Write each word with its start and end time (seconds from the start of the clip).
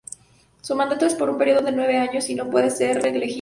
Su 0.61 0.73
mandato 0.75 1.05
es 1.05 1.13
por 1.13 1.29
un 1.29 1.37
período 1.37 1.61
de 1.61 1.71
nueve 1.73 1.99
años, 1.99 2.27
y 2.27 2.33
no 2.33 2.49
pueden 2.49 2.71
ser 2.71 3.03
reelegidos. 3.03 3.29